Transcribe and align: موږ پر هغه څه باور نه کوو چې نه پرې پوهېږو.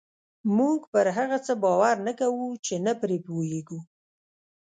موږ 0.57 0.79
پر 0.93 1.07
هغه 1.17 1.37
څه 1.45 1.53
باور 1.63 1.95
نه 2.07 2.13
کوو 2.19 2.47
چې 2.65 2.73
نه 2.85 2.93
پرې 3.01 3.17
پوهېږو. 3.25 3.79